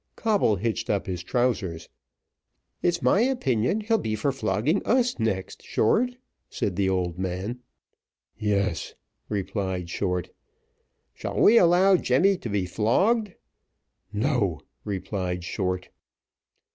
[0.15, 1.87] Coble hitched up his trousers.
[2.81, 6.17] "It's my opinion he'll be for flogging us next, Short,"
[6.49, 7.59] said the old man.
[8.35, 8.95] "Yes,"
[9.29, 10.31] replied Short.
[11.13, 13.35] "Shall we allow Jemmy to be flogged?"
[14.11, 15.89] "No," replied Short.